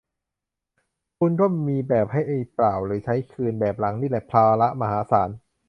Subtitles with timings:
[1.17, 2.21] ทุนก็มีแบบให้
[2.55, 5.29] เปล่าหรือใช้คืน แบบหลังนี่แหละภาระมหาศาล